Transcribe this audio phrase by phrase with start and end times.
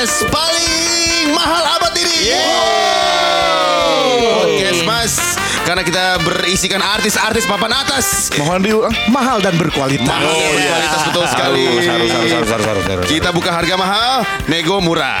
[0.00, 2.32] podcast paling mahal abad ini.
[4.32, 5.36] Podcast Mas.
[5.68, 8.32] Karena kita berisikan artis-artis papan atas.
[8.40, 10.08] Mohon diulang mahal dan berkualitas.
[10.08, 11.68] Mahal dan berkualitas betul sekali.
[11.68, 13.12] Harus, harus, harus, harus, harus, harus, harus.
[13.12, 15.20] Kita buka harga mahal, nego murah.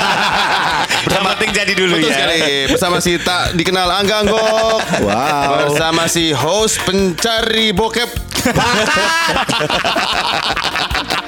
[1.16, 2.16] Yang penting jadi dulu Betul ya.
[2.20, 2.68] sekali.
[2.68, 5.08] Bersama si tak dikenal Angga Anggok.
[5.08, 5.72] Wow.
[5.72, 8.12] Bersama si host pencari bokep.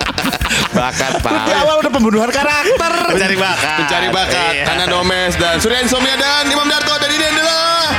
[0.79, 1.51] Bakat Di pak.
[1.59, 2.93] awal udah pembunuhan karakter.
[3.11, 3.79] Mencari bakat.
[3.83, 4.53] Pencari bakat.
[4.55, 4.65] Iya.
[4.71, 7.91] Ana Domes dan Surya Insomnia dan Imam Darto dan ini adalah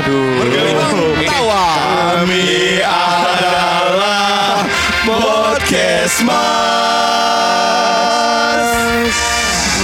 [0.00, 1.20] Aduh.
[1.22, 1.64] tawa.
[2.16, 4.64] Kami adalah
[5.04, 6.40] podcast mas.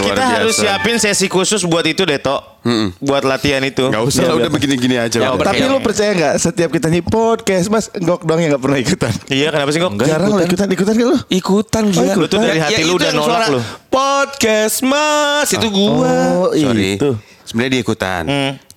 [0.01, 2.60] Kita harus siapin sesi khusus buat itu deh, Tok.
[2.99, 3.89] Buat latihan itu.
[3.89, 5.19] Gak usah lah, Iya, udah begini-gini aja.
[5.19, 5.47] Ya, udah.
[5.49, 9.13] Tapi lu percaya nggak setiap kita nih podcast mas Enggok dong yang nggak pernah ikutan.
[9.27, 9.91] Iya, kenapa sih kok?
[9.99, 11.17] Jarang lo ikutan ikutan kan lu?
[11.27, 12.13] Ikutan gila.
[12.15, 13.61] Lu tuh dari hati lu itu udah nolak lu.
[13.89, 16.15] Podcast Mas itu gua.
[16.39, 16.97] Oh Sorry.
[16.97, 17.17] itu.
[17.41, 18.25] Sebenarnya dia ikutan.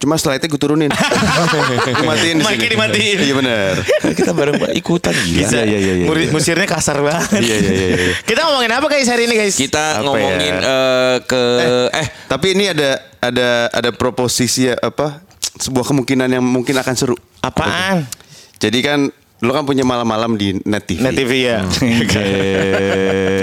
[0.02, 0.89] Cuma slide-nya gue turunin.
[1.94, 2.67] Gue matiin di sini.
[2.67, 3.17] dimatiin.
[3.22, 3.73] Iya benar.
[4.17, 5.39] kita bareng ikutan gila.
[5.45, 5.58] Bisa.
[5.61, 6.06] Iya, iya, iya.
[6.09, 7.38] Muri- Musirnya kasar banget.
[7.38, 8.14] Iya, iya, iya, iya.
[8.26, 9.54] Kita ngomongin apa guys hari ini guys?
[9.54, 10.59] Kita Apa ngomongin ya?
[10.59, 11.42] eh, ke
[11.94, 15.24] eh, Tapi ini ada ada ada proposisi apa
[15.56, 17.16] sebuah kemungkinan yang mungkin akan seru.
[17.40, 18.04] Apaan?
[18.60, 19.00] Jadi kan
[19.44, 20.99] lo kan punya malam-malam di Net TV.
[21.03, 21.59] Net TV ya.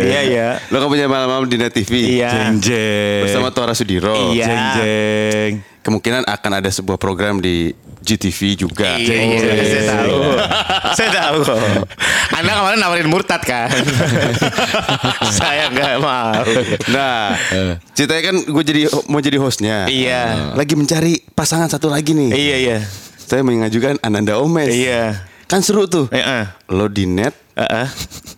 [0.00, 0.48] Iya, iya.
[0.72, 2.16] Lo kan punya malam-malam di Net TV.
[2.18, 2.32] Iya.
[2.32, 3.22] Jeng jeng.
[3.28, 4.32] Bersama Tora Sudiro.
[4.32, 4.48] Iya.
[4.48, 5.52] Jeng jeng.
[5.84, 8.96] Kemungkinan akan ada sebuah program di GTV juga.
[8.96, 10.16] Iya, iya, saya tahu.
[10.96, 11.40] saya tahu.
[12.32, 13.68] Anda kemarin nawarin murtad kan?
[15.40, 16.32] saya nggak mau.
[16.88, 17.36] Nah,
[17.92, 19.84] ceritanya kan gue jadi mau jadi hostnya.
[19.88, 20.56] Iya.
[20.56, 22.32] Lagi mencari pasangan satu lagi nih.
[22.32, 22.78] Iya, iya.
[23.20, 24.72] Saya mengajukan Ananda Omes.
[24.72, 25.29] Iya.
[25.50, 26.06] Kan seru tuh.
[26.14, 26.46] Heeh.
[26.70, 27.86] Lo di net, Heeh.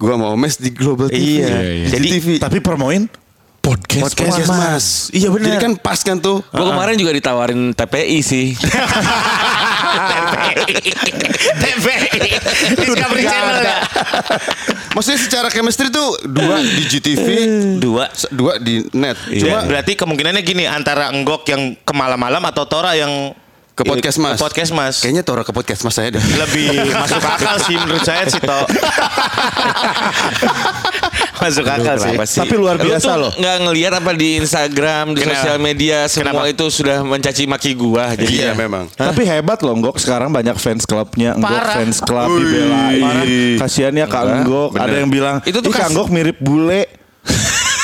[0.00, 1.44] gua mau Omes di Global TV.
[1.44, 1.48] Iya.
[1.84, 2.26] Di Jadi, TV.
[2.40, 3.04] Tapi promoin
[3.60, 4.86] podcast, Podcast Mas.
[5.12, 5.44] Iya, benar.
[5.44, 6.40] Jadi kan pas kan tuh.
[6.48, 8.56] gua kemarin juga ditawarin TPI sih.
[11.60, 12.08] TVI.
[12.80, 13.76] Discovery Channel ya.
[14.92, 17.26] Maksudnya secara chemistry tuh dua di GTV,
[17.76, 18.08] Dua.
[18.32, 19.16] dua di net.
[19.36, 23.36] Cuma Cuma berarti kemungkinannya gini antara enggok yang ke malam-malam atau Tora yang
[23.72, 24.36] ke podcast Mas.
[24.36, 24.94] Ke podcast Mas.
[24.98, 26.20] Kayaknya Tora ke podcast Mas saya deh.
[26.20, 28.66] lebih masuk akal sih menurut saya sih Tok.
[31.42, 32.14] masuk akal sih.
[32.28, 32.38] Sih?
[32.38, 33.32] Tapi luar Lu biasa tuh loh.
[33.34, 35.34] nggak ngelihat apa di Instagram, di Kenapa?
[35.34, 36.52] sosial media semua Kenapa?
[36.52, 38.12] itu sudah mencaci maki gua.
[38.12, 38.86] Jadi Iya ya, memang.
[38.88, 41.74] Tapi hebat loh Enggok sekarang banyak fans klubnya Enggok Parah.
[41.74, 43.56] fans club dibelain.
[43.58, 44.76] Kasihan ya Kak Enggok.
[44.76, 47.01] Ada yang bilang Itu tuh "Ih, Kak kas- Enggok mirip bule.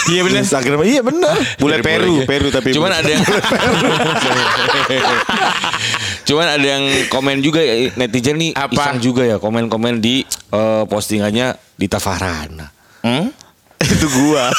[0.09, 0.41] Iya benar.
[0.41, 1.37] Instagram iya bener.
[1.61, 3.23] Bule Peru, Peru tapi Cuman ada yang
[6.25, 8.73] Cuman ada yang komen juga ya, netizen nih Apa?
[8.73, 12.69] iseng juga ya komen-komen di eh, postingannya Dita Farhana.
[13.05, 13.33] Hmm?
[13.79, 14.51] Itu gua.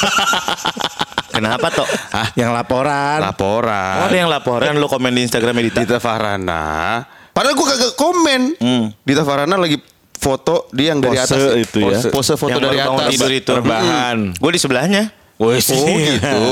[1.30, 1.86] Kenapa Tok?
[2.34, 3.18] Yang laporan.
[3.22, 3.96] Oh, Laporan.
[4.08, 5.78] ada yang laporan lo komen di Instagram Dita.
[5.84, 7.04] Dita Farhana.
[7.30, 8.40] Padahal gua kagak komen.
[8.58, 8.84] Hmm.
[9.06, 9.78] Dita Farhana lagi
[10.20, 11.96] foto dia yang dari Pose atas itu ya.
[11.96, 13.08] Pose, pose foto yang dari atas.
[13.14, 13.50] tidur itu.
[13.56, 14.18] Rebahan.
[14.36, 15.19] Gue di sebelahnya.
[15.40, 15.72] Wes.
[15.72, 16.44] Oh gitu.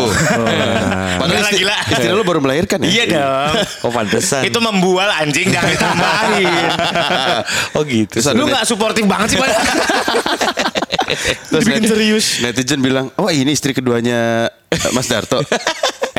[1.20, 1.76] Padahal Gila, istri, gila.
[1.92, 2.88] istri lu baru melahirkan ya?
[2.88, 3.52] Iya dong.
[3.84, 4.48] Oh pantesan.
[4.48, 6.48] Itu membual anjing jangan ditambahin.
[7.76, 8.16] oh gitu.
[8.16, 9.48] Terus Lu net- gak suportif banget sih Pak.
[11.52, 12.26] terus Dibikin net- serius.
[12.40, 15.44] Netizen bilang, "Oh, ini istri keduanya eh, Mas Darto."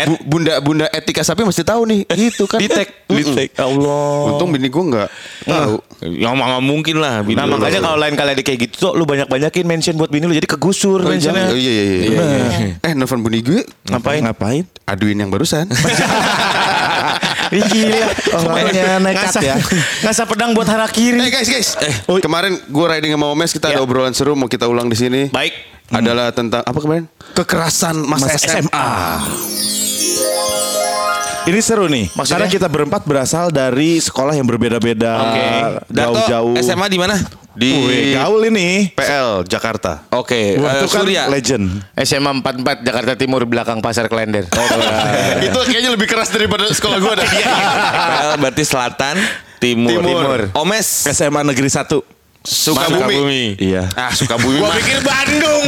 [0.07, 2.07] Bu- bunda bunda etika sapi mesti tahu nih.
[2.07, 2.59] Gitu kan.
[2.61, 3.49] Di tag, di tag.
[3.59, 4.31] Allah.
[4.31, 5.09] Untung bini gua nggak
[5.43, 5.75] tahu.
[6.15, 7.19] Ya nggak mungkin lah.
[7.25, 10.35] Nah makanya kalau lain kali ada kayak gitu tuh lu banyak-banyakin mention buat bini lu
[10.35, 11.51] jadi kegusur mentionnya.
[11.51, 12.19] Oh, iya iya iya.
[12.79, 14.23] Eh, nelfon bini gue Ngapain?
[14.23, 14.63] Ngapain?
[14.87, 15.69] aduin yang barusan.
[17.49, 18.07] Gila.
[18.37, 19.55] Orangnya nekat Ngasah- ya.
[20.05, 21.69] Ngasah pedang buat hara Eh guys guys,
[22.21, 23.85] kemarin gue riding sama Omes kita ada Ya.
[23.85, 25.21] obrolan seru mau kita ulang di sini.
[25.33, 25.53] Baik.
[25.89, 27.09] Adalah tentang apa kemarin?
[27.33, 28.85] Kekerasan masa, Masa SMA.
[31.49, 32.13] Ini seru nih.
[32.13, 32.45] Maksudnya?
[32.45, 35.13] Karena kita berempat berasal dari sekolah yang berbeda-beda.
[35.17, 35.45] Oke.
[35.89, 36.53] Dato Jauh-jauh.
[36.61, 37.15] SMA di mana?
[37.57, 37.73] Di
[38.13, 38.93] gaul ini.
[38.93, 40.05] PL Jakarta.
[40.13, 41.25] Oke, Wah, eh, itu kan Surya.
[41.25, 41.81] legend.
[41.97, 44.45] SMA 44 Jakarta Timur belakang Pasar Klender.
[45.49, 47.27] Itu kayaknya lebih keras daripada sekolah gue dah.
[48.13, 49.15] PL berarti selatan,
[49.57, 50.05] timur.
[50.05, 50.39] Timur.
[50.53, 51.09] Omes.
[51.09, 52.18] SMA Negeri 1.
[52.39, 53.59] Sukabumi.
[53.59, 53.83] Iya.
[53.93, 54.77] Ah, Sukabumi Gua mah.
[54.79, 55.65] pikir Bandung.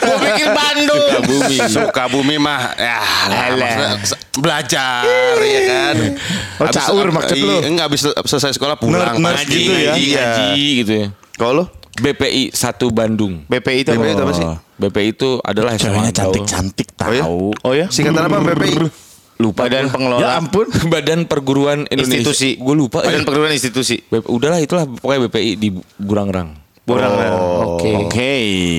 [0.00, 1.02] Gua pikir Bandung.
[1.04, 1.56] Sukabumi.
[1.68, 2.98] Sukabumi mah ya
[3.28, 4.00] lah,
[4.34, 5.04] belajar
[5.38, 5.96] ya kan.
[6.56, 7.56] Oh, caur maksud lu?
[7.60, 9.60] Iya, enggak habis selesai sekolah pulang pasti.
[9.60, 9.92] gitu ya?
[9.92, 10.24] Ngaji, Iya.
[10.24, 11.06] ngaji gitu ya.
[11.36, 11.64] Kalau lu?
[11.96, 13.44] BPI 1 Bandung.
[13.46, 14.44] BPI itu BPI itu apa sih?
[14.76, 17.22] BPI itu adalah Ceweknya SMA cantik-cantik Oh ya?
[17.24, 17.44] tahu.
[17.60, 17.86] Oh ya?
[17.88, 18.76] Singkatan apa BPI?
[19.36, 19.92] Lupa Badan gua.
[19.92, 20.66] pengelola Ya ampun.
[20.92, 22.24] Badan Perguruan Indonesia.
[22.24, 22.56] institusi.
[22.56, 23.04] Gue lupa.
[23.04, 23.26] Badan eh.
[23.26, 24.00] perguruan institusi.
[24.00, 26.66] BP udahlah itulah pokoknya BPI di Burangrang.
[26.86, 27.82] Burang Oh.
[27.82, 27.90] Oke.
[27.98, 28.34] Oke.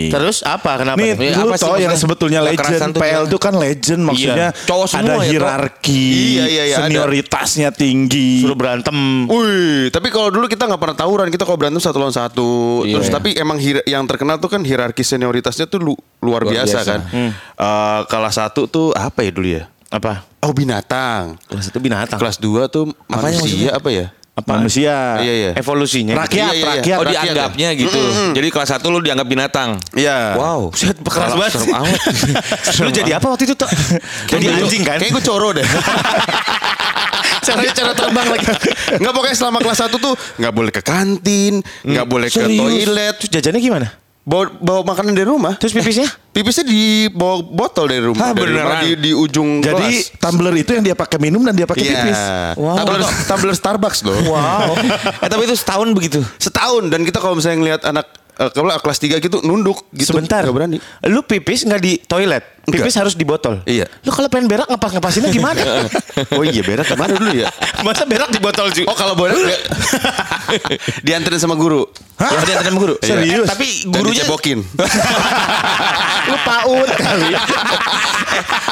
[0.07, 0.79] Terus apa?
[0.79, 0.95] Kenapa?
[0.95, 1.27] Nih nih?
[1.27, 1.99] Iya, dulu apa sih toh yang maksudnya?
[1.99, 6.07] sebetulnya legend PL itu kan legend maksudnya Cowok semua ada ya, hierarki,
[6.39, 6.87] Iya, iya, iya, ada.
[6.87, 8.47] senioritasnya tinggi.
[8.47, 8.95] Suruh berantem.
[9.27, 12.49] Wih, tapi kalau dulu kita nggak pernah tawuran, kita kalau berantem satu lawan satu.
[12.87, 12.95] Iya.
[12.95, 16.87] Terus tapi emang yang terkenal tuh kan hierarki senioritasnya tuh lu- luar, Luar biasa, biasa.
[16.87, 16.99] kan.
[17.59, 19.67] Eh, kelas satu tuh apa ya dulu ya?
[19.87, 20.26] Apa?
[20.47, 21.35] Oh binatang.
[21.51, 22.15] Kelas itu binatang.
[22.15, 24.07] Kelas dua tuh Apanya manusia apa ya?
[24.31, 24.63] Apa?
[24.63, 25.19] Manusia.
[25.19, 25.51] Iya iya.
[25.59, 26.13] Evolusinya.
[26.23, 26.67] Rakyat, Iya, iya, iya.
[26.79, 26.97] rakyat.
[26.97, 27.99] Oh rakyat dianggapnya gitu.
[28.31, 29.69] Jadi kelas 1 lu dianggap binatang.
[29.91, 30.39] Iya.
[30.39, 30.71] Wow.
[30.71, 31.51] Set keras banget.
[31.59, 31.99] serem amat.
[32.87, 33.67] Lu jadi apa waktu itu tuh?
[34.31, 35.01] jadi anjing kan?
[35.03, 35.67] Kayak gue coro deh.
[37.47, 38.45] Caranya cara terbang lagi.
[39.03, 43.31] Nggak pokoknya selama kelas satu tuh nggak boleh ke kantin, nggak boleh ke toilet, Terus
[43.39, 43.87] jajannya gimana?
[44.27, 45.55] Bawa, bawa makanan dari rumah.
[45.55, 46.11] Terus pipisnya?
[46.35, 48.29] Pipisnya di bawa botol dari rumah.
[48.29, 50.21] Hah, dari rumah di, di ujung Jadi kelas.
[50.21, 51.95] tumbler itu yang dia pakai minum dan dia pakai Iya.
[51.97, 52.19] pipis.
[52.59, 53.01] Tumbler,
[53.31, 54.19] tumbler Starbucks loh.
[54.27, 54.75] Wow.
[55.23, 56.19] eh tapi itu setahun begitu.
[56.37, 58.05] Setahun dan kita kalau misalnya ngelihat anak
[58.37, 60.13] kalau kelas 3 gitu nunduk gitu.
[60.13, 60.45] Sebentar.
[60.45, 60.77] Nggak berani.
[61.09, 62.43] Lu pipis nggak di toilet?
[62.67, 63.63] Pipis harus di botol.
[63.63, 63.87] Iya.
[64.03, 65.61] Lu kalau pengen berak ngepas ngepasinnya gimana?
[66.33, 67.47] Oh iya berak ke mana dulu ya?
[67.85, 68.89] Masa berak di botol juga?
[68.89, 69.37] Oh kalau berak
[71.05, 71.85] dianterin sama guru.
[72.17, 72.33] Hah?
[72.33, 72.95] Ya, dia sama guru.
[72.99, 73.45] Serius?
[73.45, 74.59] Eh, tapi gurunya dicebokin.
[76.27, 77.37] lu paut kali.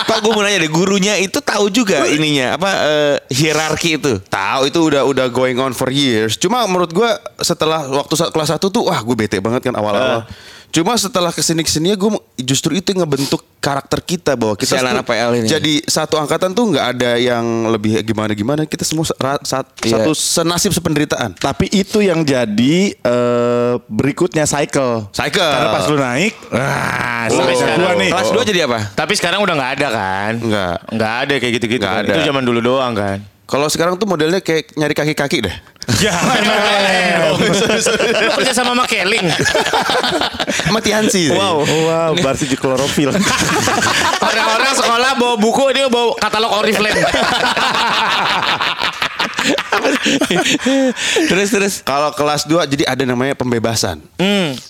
[0.05, 4.17] Pak gue mau nanya deh, gurunya itu tahu juga ininya apa eh, hierarki itu.
[4.27, 6.35] Tahu itu udah udah going on for years.
[6.35, 10.23] Cuma menurut gua setelah waktu kelas 1 tuh wah gue bete banget kan awal-awal.
[10.67, 14.75] Cuma setelah ke sini ke sini gue justru itu yang ngebentuk karakter kita bahwa kita
[14.75, 15.47] Si anak-anak tuh PL ini.
[15.47, 18.61] jadi satu angkatan tuh nggak ada yang lebih gimana gimana.
[18.63, 20.03] Kita semua sa- ra- sa- Iya.
[20.03, 21.31] satu senasib sependeritaan.
[21.33, 25.07] Tapi itu yang jadi eh, berikutnya cycle.
[25.09, 25.47] Cycle.
[25.47, 27.79] Karena pas lu naik, ah, sampai sekarang.
[27.79, 28.09] gua nih.
[28.11, 28.79] Kelas 2 jadi apa?
[28.91, 30.31] Tapi sekarang udah nggak ada kan?
[30.37, 30.75] Nggak.
[30.91, 31.85] Nggak ada kayak gitu-gitu.
[31.85, 32.03] Kan?
[32.03, 32.11] ada.
[32.11, 33.23] Itu zaman dulu doang kan.
[33.45, 35.55] Kalau sekarang tuh modelnya kayak nyari kaki-kaki deh.
[38.25, 39.29] Lu kerja sama sama Keling.
[40.65, 41.29] Sama Tiansi.
[41.29, 41.61] Wow.
[41.61, 43.13] Wow, berarti di klorofil.
[44.17, 47.05] Orang-orang sekolah bawa buku dia bawa katalog Oriflame.
[51.29, 51.73] terus terus.
[51.81, 54.01] Kalau kelas 2 jadi ada namanya pembebasan.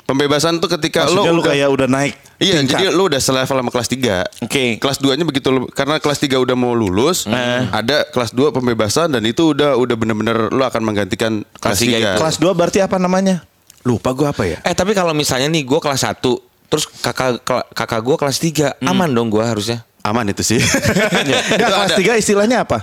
[0.06, 2.16] Pembebasan tuh ketika Maksudnya lo lu udah kayak udah naik.
[2.36, 2.84] Iya, tingkat.
[2.84, 4.44] jadi lu udah selevel sama kelas 3.
[4.44, 4.76] Oke.
[4.76, 7.24] Kelas 2-nya begitu lu- karena kelas 3 udah mau lulus,
[7.72, 12.04] ada kelas 2 pembebasan dan itu udah udah bener-bener lu akan menggantikan kelas tiga 3.
[12.04, 12.20] itu.
[12.20, 13.44] Kelas 2 berarti apa namanya?
[13.86, 14.58] lupa gua apa ya?
[14.66, 16.18] Eh tapi kalau misalnya nih gue kelas 1
[16.66, 17.38] terus kakak
[17.70, 19.86] kakak gue kelas 3 aman dong gue harusnya.
[20.02, 20.58] Aman itu sih.
[21.22, 22.18] Enggak, Itu kelas ada.
[22.18, 22.82] 3 istilahnya apa?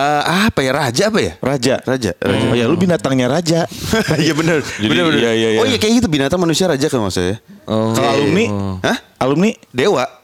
[0.00, 0.70] Eh, apa ya?
[0.72, 1.32] Raja apa ya?
[1.44, 1.74] Raja.
[1.84, 2.10] Raja.
[2.16, 2.46] raja.
[2.48, 3.68] Oh ya lu binatangnya raja.
[4.22, 4.64] Iya benar.
[4.80, 5.20] Benar benar.
[5.20, 5.60] iya, iya, iya.
[5.60, 7.36] Oh iya kayak gitu binatang manusia raja kan maksudnya.
[7.68, 7.92] Oh.
[7.92, 8.44] Kalau alumni,
[8.84, 8.98] Hah?
[9.20, 10.19] alumni Dewa.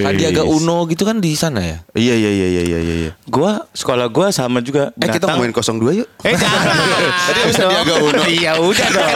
[0.00, 1.76] Sandiaga Uno gitu kan di sana ya.
[1.92, 3.10] Iya iya iya iya iya iya.
[3.24, 4.90] Gua sekolah gua sama juga.
[4.96, 6.08] Eh kita ngomongin 02 yuk.
[6.22, 6.60] Eh jangan.
[7.28, 8.22] Tadi habis Sandiaga Uno.
[8.24, 9.10] Iya udah dong.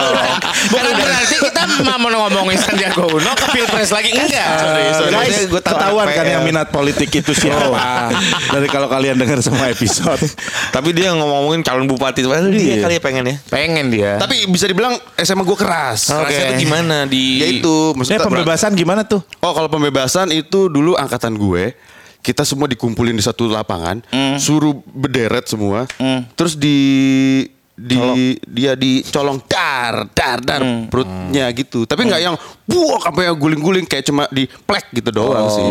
[0.69, 1.61] Bukan berarti kita
[1.99, 4.47] mau ngomongin Sandiaga Uno ke Pilpres lagi enggak.
[4.55, 4.81] sorry.
[5.09, 6.31] Guys, Maksudnya gua tahu ketahuan kan PL.
[6.31, 8.13] yang minat politik itu siapa?
[8.49, 10.21] Dari kalau kalian dengar semua episode.
[10.69, 12.83] Tapi dia ngomongin calon bupati itu dia Iya.
[12.83, 13.35] kali ya pengen ya.
[13.47, 14.11] Pengen dia.
[14.17, 16.11] Tapi bisa dibilang SMA gue keras.
[16.11, 16.29] Oke.
[16.29, 19.21] Kerasnya tuh gimana di Ya itu maksudnya pembebasan gimana tuh?
[19.39, 21.71] Oh kalau pembebasan itu dulu angkatan gue
[22.19, 24.03] kita semua dikumpulin di satu lapangan,
[24.35, 25.87] suruh berderet semua,
[26.33, 27.95] terus di di
[28.43, 31.87] dia dicolong dar dar dar perutnya gitu.
[31.87, 32.35] Tapi nggak yang
[32.65, 35.63] buah sampai yang guling-guling kayak cuma di plek gitu doang sih.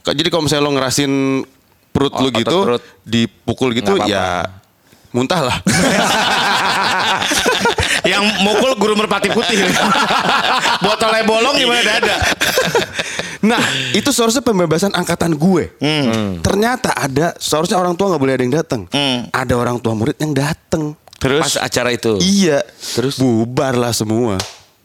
[0.00, 1.42] Ka- Jadi kalau misalnya lo ngerasin
[1.90, 2.82] perut Oh, lu otot gitu, perut.
[3.02, 4.14] dipukul gitu Nggak apa-apa.
[4.14, 4.62] ya
[5.10, 5.58] muntah lah.
[8.08, 9.60] yang mukul guru merpati putih.
[10.84, 12.16] Botolnya bolong gimana dada.
[13.38, 13.62] Nah,
[13.94, 15.70] itu seharusnya pembebasan angkatan gue.
[15.78, 16.42] Hmm.
[16.42, 18.82] Ternyata ada seharusnya orang tua nggak boleh ada yang datang.
[19.30, 20.98] Ada orang tua murid yang datang.
[21.18, 22.18] Terus pas acara itu.
[22.22, 22.62] Iya.
[22.94, 23.18] Terus?
[23.18, 24.38] bubar lah semua.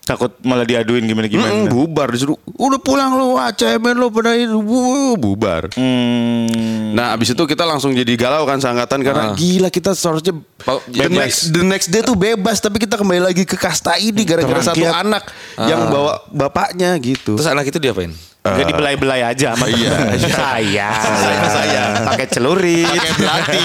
[0.03, 1.63] Takut malah diaduin gimana gimana.
[1.63, 2.35] Mm, bubar disuruh.
[2.53, 5.71] Udah pulang lu, wah cemen lu pada itu Bu, bubar.
[5.71, 6.91] Hmm.
[6.91, 11.07] Nah, abis itu kita langsung jadi galau kan seangkatan karena gila kita seharusnya Oh, the
[11.07, 11.17] bebas.
[11.17, 14.83] next, the next day tuh bebas tapi kita kembali lagi ke kasta ini gara-gara satu
[14.85, 17.35] anak yang bawa bapaknya gitu.
[17.35, 18.11] Terus anak itu diapain?
[18.43, 19.87] Gak dibelai-belai aja sama Iya.
[19.89, 20.19] temen.
[20.29, 20.87] Saya.
[20.99, 21.83] Saya, saya.
[22.03, 22.83] Pakai celurit.
[22.85, 23.59] Pakai belati.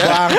[0.00, 0.30] Bang.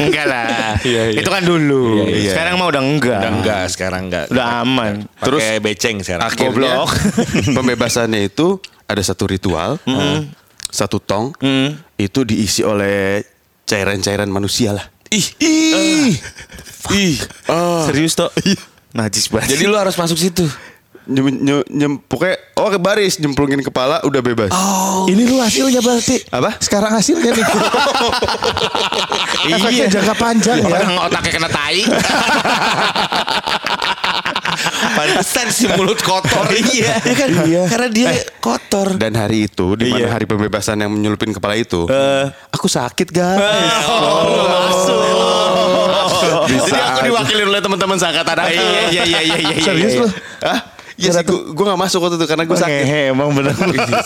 [0.00, 0.76] Enggak lah.
[0.80, 1.20] Iya, iya.
[1.20, 2.04] Itu kan dulu.
[2.04, 2.32] Iya, iya.
[2.34, 3.20] Sekarang mah udah enggak.
[3.20, 4.24] Udah enggak sekarang enggak.
[4.32, 4.92] Udah aman.
[5.20, 6.24] Terus beceng sekarang.
[6.28, 6.90] Akhirnya Goblok.
[7.56, 8.60] pembebasannya itu
[8.90, 9.78] ada satu ritual,
[10.70, 11.34] satu tong,
[11.94, 13.22] itu diisi oleh
[13.64, 14.86] cairan-cairan manusia lah.
[15.10, 16.14] Ih, ih.
[16.90, 17.16] Ih.
[17.86, 18.30] Serius toh?
[18.90, 19.54] Najis banget.
[19.54, 20.42] Jadi lu harus masuk situ.
[21.10, 24.54] Nyem, nyem, nyem, pokoknya, oh ke baris, nyemplungin kepala, udah bebas.
[25.10, 26.22] Ini lu hasilnya berarti.
[26.30, 26.54] Apa?
[26.62, 27.46] Sekarang hasilnya nih.
[29.50, 30.70] Efeknya jangka panjang ya.
[30.70, 31.82] orang otaknya kena tai.
[34.96, 36.46] pantesan si mulut kotor.
[36.74, 37.00] iya.
[37.00, 37.28] kan?
[37.46, 37.62] Iya.
[37.66, 38.96] Karena dia kotor.
[39.00, 40.08] Dan hari itu di mana Iya.
[40.16, 41.84] hari pembebasan yang menyelupin kepala itu,
[42.52, 43.40] aku sakit guys.
[46.50, 48.52] Jadi aku diwakili oleh teman-teman seangkatan aku.
[48.52, 49.54] Iya iya iya iya iya.
[49.64, 50.08] Serius lu?
[50.40, 50.58] Hah?
[51.00, 52.68] Iya sih, gue gak masuk waktu itu karena gue sakit.
[52.78, 53.56] Ngehe emang bener.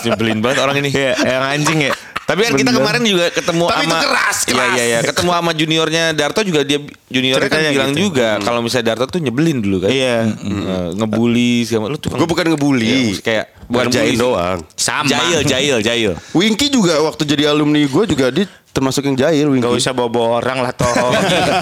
[0.01, 0.89] Nyebelin banget orang ini.
[0.89, 1.93] Iya, yang anjing ya.
[2.25, 4.73] Tapi kan kita kemarin juga ketemu Tapi sama itu keras, Iya keras.
[4.73, 8.01] iya iya, ketemu sama juniornya Darto juga dia juniornya kan bilang gitu.
[8.03, 9.91] juga kalau misalnya Darto tuh nyebelin dulu kan.
[9.93, 10.33] Iya.
[10.33, 13.13] Eh, ngebully segala lu tuh Gue bukan ngebully.
[13.13, 14.17] Iya, kayak bukan sih.
[14.17, 14.59] doang.
[14.73, 15.05] Sama.
[15.05, 16.13] Jail, jail, jail.
[16.33, 19.61] Winky juga waktu jadi alumni gue juga dia termasuk yang jahil Winky.
[19.63, 20.89] Gak usah bawa orang lah toh.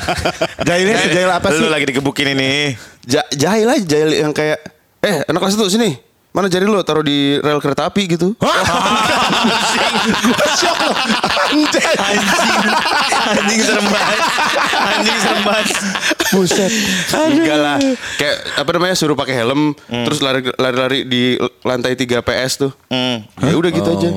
[0.63, 1.59] Jahilnya sejahil apa sih?
[1.59, 2.79] Lu lagi digebukin ini.
[3.03, 4.63] Ja- jahil aja jahil yang kayak
[5.03, 5.91] eh anak kelas itu sini.
[6.33, 8.33] Mana jari lo taruh di rel kereta api gitu.
[13.37, 13.61] Anjing.
[13.61, 14.19] Serem banget.
[14.73, 15.67] Anjing serem banget.
[16.33, 16.73] Buset.
[17.13, 17.77] enggak lah.
[18.17, 21.37] Kayak apa namanya suruh pakai helm terus lari lari di
[21.69, 22.73] lantai 3 PS tuh.
[23.45, 24.11] Ya udah gitu aja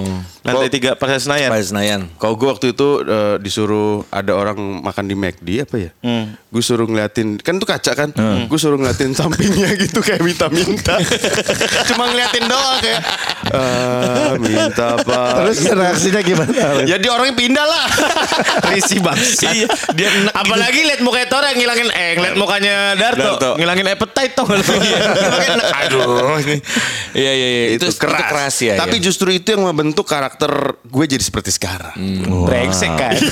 [0.46, 1.50] Lantai tiga pasar Senayan.
[1.50, 2.02] Pak Senayan.
[2.16, 5.92] kalau gue waktu itu eh, disuruh ada orang makan di McD apa ya
[6.46, 8.10] gue suruh ngeliatin kan tuh kaca kan
[8.46, 11.02] gue suruh ngeliatin sampingnya gitu kayak minta-minta
[11.90, 13.02] cuma ngeliatin doang kayak
[13.46, 16.52] "Eh, minta apa Terus reaksinya gimana?
[16.90, 17.88] ya dia orangnya pindah lah
[18.66, 19.18] Risih bang.
[19.46, 23.52] Iya, dia enak Apalagi liat mukanya Tora ngilangin eh ngeliat mukanya Darto, Darto.
[23.56, 24.60] ngilangin appetite tong lu.
[25.86, 26.38] Aduh.
[27.16, 28.76] Iya iya iya itu, itu keras, ya.
[28.76, 29.04] Tapi ya.
[29.08, 30.35] justru itu yang membentuk karakter
[30.86, 31.96] gue jadi seperti sekarang.
[32.48, 33.14] Brengsek kan.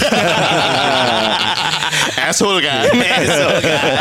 [2.30, 2.84] Asshole kan.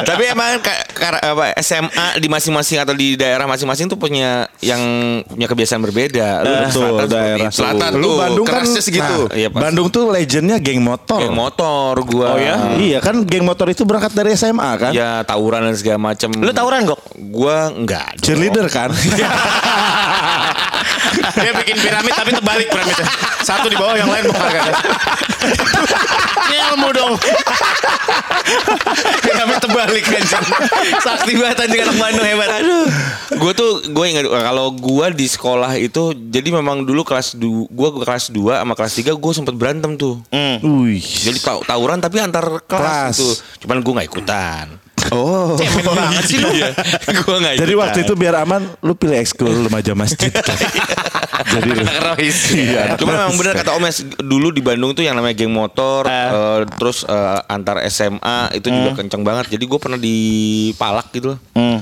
[0.07, 4.81] Tapi emang apa, SMA di masing-masing atau di daerah masing-masing tuh punya yang
[5.27, 6.29] punya kebiasaan berbeda.
[6.43, 7.51] Lu Betul, selatan daerah.
[7.51, 9.29] Selatan Lu tuh Bandung kan segitu.
[9.29, 9.63] Nah, Iya, pasti.
[9.65, 11.19] Bandung tuh legendnya geng motor.
[11.21, 12.27] Kayak motor gua.
[12.37, 12.57] Oh ya?
[12.79, 14.93] Iya kan geng motor itu berangkat dari SMA kan?
[14.95, 16.31] Ya tawuran dan segala macam.
[16.37, 17.01] Lu tawuran kok?
[17.33, 18.19] Gua enggak.
[18.23, 18.91] Cheerleader kan?
[21.13, 22.69] Dia bikin piramid tapi terbalik
[23.49, 24.73] Satu di bawah yang lain bongkar kan.
[26.45, 27.13] Ini ilmu dong.
[29.23, 30.45] piramid terbalik anjing.
[30.99, 32.49] Sakti banget anjing anak Bandung hebat.
[32.55, 32.87] Aduh.
[33.35, 37.89] Gue tuh gue ingat kalau gue di sekolah itu jadi memang dulu kelas du, gue
[37.99, 40.21] kelas 2 sama kelas 3 gue sempat berantem tuh.
[40.63, 41.01] Wih.
[41.01, 43.15] Jadi taw- tawuran tapi antar kelas, Kelas.
[43.17, 43.27] itu.
[43.61, 44.67] Cuman gue nggak ikutan.
[45.11, 45.53] Oh.
[45.59, 46.47] Cemen banget sih lu.
[46.47, 50.31] gue nggak Jadi waktu itu biar aman lu pilih ekskul remaja masjid.
[51.23, 52.39] Jadi Anak Rohis.
[52.53, 56.05] Iya, Cuma memang benar kata Om Mes dulu di Bandung tuh yang namanya geng motor,
[56.05, 59.55] eh, terus eh, antar SMA itu juga kenceng banget.
[59.55, 60.17] Jadi gue pernah di
[60.75, 61.39] Palak gitu loh,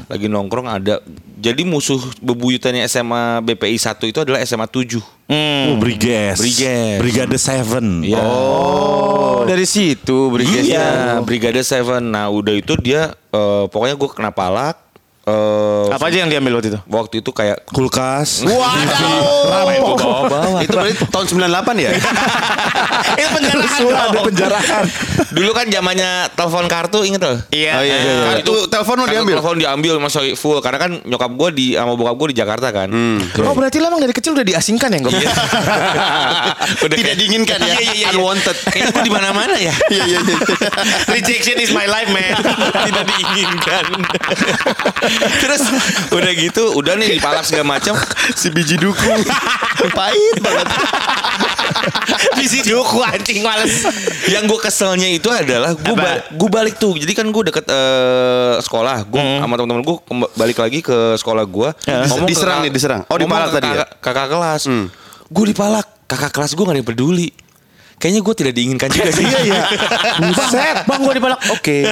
[0.07, 1.01] lagi nongkrong ada.
[1.41, 6.37] Jadi musuh bebuyutannya SMA BPI 1 itu adalah SMA 7 Oh, Briges.
[6.37, 6.99] Briges.
[6.99, 8.03] Brigade Seven.
[8.03, 8.19] Iya.
[8.19, 10.67] Oh, dari situ Brigade.
[10.67, 12.11] Iya, Brigade Seven.
[12.11, 14.90] Nah, udah itu dia eh, pokoknya gue kena palak.
[15.23, 16.81] Eh, Apa aja yang diambil waktu itu?
[16.87, 18.43] waktu itu kayak Kulkas.
[18.43, 19.97] Waduh.
[19.97, 20.59] bawa-bawa.
[20.61, 21.91] Itu berarti tahun 98 ya?
[23.11, 24.25] Itu penjarahan Lu ada dong.
[24.25, 24.85] penjarahan.
[25.31, 27.39] Dulu kan zamannya telepon kartu inget loh.
[27.51, 27.73] Iya.
[27.75, 28.25] Oh, iya, iya, iya.
[28.39, 29.35] Kartu telepon lo diambil?
[29.37, 32.89] Telepon diambil masuk full karena kan nyokap gue di sama bokap gue di Jakarta kan.
[33.41, 35.13] Oh berarti lo emang dari kecil udah diasingkan ya Gok?
[36.81, 37.67] Udah Tidak diinginkan ya?
[37.69, 38.07] Iya, iya, iya.
[38.13, 38.57] Unwanted.
[38.65, 39.75] Kayaknya gue di mana-mana ya.
[39.91, 40.37] Iya, iya, iya.
[41.11, 42.31] Rejection is my life man.
[42.87, 43.85] Tidak diinginkan.
[45.41, 45.63] Terus
[46.11, 47.95] udah gitu, udah nih dipalak segala macam.
[48.33, 49.11] Si biji duku.
[49.91, 50.67] Pahit banget.
[52.37, 53.87] Bisi duku anjing males.
[54.27, 56.95] Yang gue keselnya itu adalah gue balik, gue balik tuh.
[56.97, 59.97] Jadi kan gue deket eh, sekolah, gue sama teman-teman gue
[60.35, 61.69] balik lagi ke sekolah gue.
[62.05, 63.03] Dis- diserang nih, diserang.
[63.09, 63.87] Oh, dipalak tadi ya?
[64.01, 64.63] kakak, kelas.
[65.31, 65.87] Gue dipalak.
[66.11, 67.31] Kakak kelas gue gak ada yang peduli.
[68.01, 69.29] Kayaknya gue tidak diinginkan juga sih.
[69.29, 69.63] Iya iya.
[70.33, 71.41] Buset, bang gue dipalak.
[71.53, 71.85] Oke.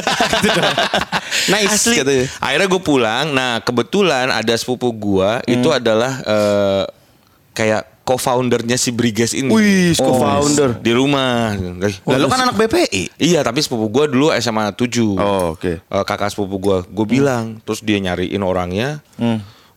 [1.52, 2.00] Nice Asli.
[2.00, 2.24] katanya.
[2.40, 3.26] Akhirnya gue pulang.
[3.36, 6.84] Nah kebetulan ada sepupu gue itu adalah eh,
[7.52, 9.52] kayak co-foundernya si Briges ini.
[9.52, 10.80] Wih, co-founder.
[10.80, 11.52] Di rumah.
[12.08, 13.20] Lalu kan anak BPI.
[13.20, 14.88] Iya tapi sepupu gue dulu SMA 7
[15.20, 15.84] Oh, oke.
[15.84, 19.04] Eh, Kakak sepupu gue Gue bilang Terus dia nyariin orangnya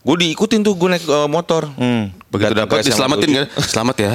[0.00, 1.68] Gue diikutin tuh gue naik eh, motor
[2.32, 3.36] Begitu dapat diselamatin 7.
[3.36, 3.46] kan?
[3.60, 4.12] Selamat ya.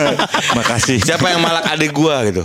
[0.58, 0.98] Makasih.
[0.98, 2.44] Siapa yang malak adik gue gitu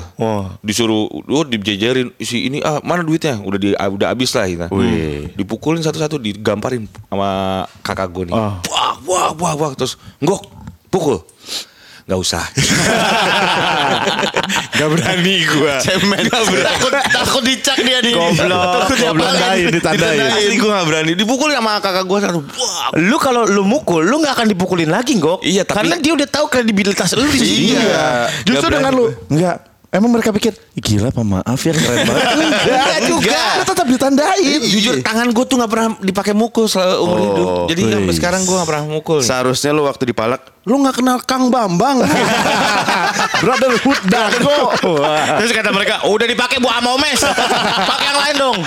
[0.61, 4.69] Disuruh Oh dijejerin Si ini ah mana duitnya Udah di, ah, udah habis lah gitu.
[4.69, 5.33] Wih.
[5.33, 7.29] Dipukulin satu-satu Digamparin sama
[7.81, 8.61] kakak gue nih Oh.
[8.69, 10.41] Wah wah wah wah Terus Nggok
[10.87, 11.17] Pukul
[12.07, 12.39] Gak usah
[14.77, 15.73] Gak berani gue.
[15.83, 16.23] Cemen.
[16.29, 18.13] Takut takut dicak dia nih.
[18.15, 18.87] Goblok.
[18.95, 20.19] Ditandain, ditandain.
[20.31, 22.39] Asli gue gak berani Dipukulin sama kakak gue satu
[22.95, 25.43] Lu kalau lu mukul, lu gak akan dipukulin lagi, Gok.
[25.43, 27.75] Iya, tapi- Karena dia udah tahu kredibilitas lu di sini.
[27.75, 28.31] Iya.
[28.45, 32.27] Justru Nggak dengan berani lu enggak Emang mereka pikir "Ih, gila pemaaf ya keren banget.
[32.67, 33.39] Enggak juga.
[33.63, 34.59] Tetap ditandain.
[34.61, 37.47] Jujur tangan gue tuh nggak pernah dipakai mukul selama umur hidup.
[37.71, 39.19] Jadi sampai sekarang gue nggak pernah mukul.
[39.23, 42.03] Seharusnya lu waktu dipalak, lu nggak kenal Kang Bambang.
[43.41, 44.75] Brotherhood Dago.
[45.39, 47.23] Terus kata mereka, "Oh, udah dipakai Bu Amomes.
[47.89, 48.57] Pakai yang lain dong.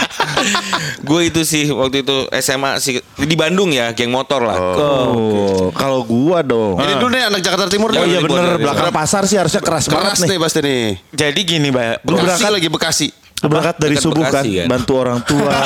[1.00, 4.56] gue itu sih waktu itu SMA sih di Bandung ya, geng motor lah.
[4.56, 6.80] Oh, kalau gua dong.
[6.80, 7.92] Ini dulu nih anak Jakarta Timur.
[7.92, 8.08] Oh nih.
[8.08, 10.28] iya bener, belakang pasar sih harusnya keras, Keras banget nih.
[10.30, 10.84] nih pasti nih.
[11.12, 12.00] Jadi gini, Mbak.
[12.00, 13.06] Bekasi berangkat- lagi Bekasi.
[13.40, 14.66] Berangkat dari Dekat subuh kan, Bekasi kan?
[14.68, 15.48] bantu orang tua,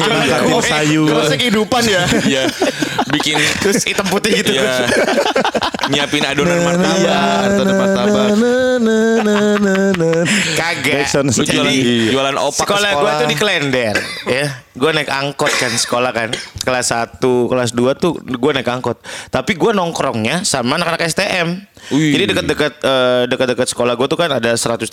[0.00, 1.08] angkatin sayur.
[1.12, 2.02] Kerasnya kehidupan ya.
[2.30, 2.42] Iya,
[3.12, 4.56] bikin Terus hitam putih gitu.
[4.56, 4.88] ya,
[5.92, 7.40] nyiapin adonan martabak.
[7.44, 8.28] Atau martabak.
[10.56, 11.12] Kagak.
[11.20, 12.08] Lu jualan, sedih.
[12.14, 16.30] jualan opak ke sekolah gue tuh di Klender ya gue naik angkot kan sekolah kan
[16.62, 21.48] kelas 1 kelas 2 tuh gue naik angkot tapi gue nongkrongnya sama anak-anak STM
[21.90, 22.14] Wih.
[22.14, 24.86] jadi dekat-dekat eh, dekat-dekat sekolah gue tuh kan ada 103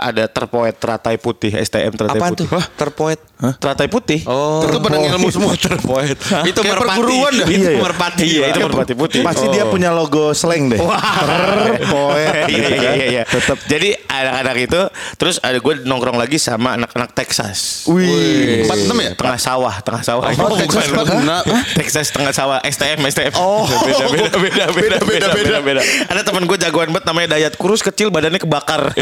[0.00, 2.62] ada terpoet teratai putih STM teratai Apaan putih tuh?
[2.78, 3.18] Terpoet.
[3.54, 5.52] Teratai putih Oh, Itu pada ilmu semua.
[5.54, 6.16] terpoet.
[6.50, 6.88] Itu Kayak merpati.
[6.96, 7.46] perguruan dah.
[7.46, 7.80] Itu Iya, iya.
[7.80, 8.22] merpati.
[8.24, 10.80] iya itu merpati putih Pasti dia punya logo slang deh.
[10.80, 12.94] Terpoet iya, gitu iya, kan.
[12.94, 13.22] iya, iya.
[13.24, 14.80] Tetap Jadi anak-anak itu
[15.14, 17.84] terus ada gue nongkrong lagi sama anak-anak Texas.
[17.86, 18.64] Wih.
[18.64, 19.10] 46 ya?
[19.14, 20.24] Tengah sawah, tengah sawah.
[20.30, 21.24] Oh, Texas bukan.
[21.26, 21.74] 46.
[21.74, 23.32] Texas tengah sawah, STM, STM.
[23.34, 23.66] Oh.
[23.86, 25.82] beda, beda, beda, beda, beda, beda, beda.
[26.06, 28.94] Ada teman gue jagoan banget namanya Dayat kurus kecil badannya kebakar.